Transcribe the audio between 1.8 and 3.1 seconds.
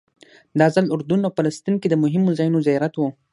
کې د مهمو ځایونو زیارت و.